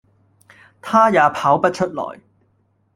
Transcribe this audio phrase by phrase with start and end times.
[0.81, 2.19] 他也跑不出來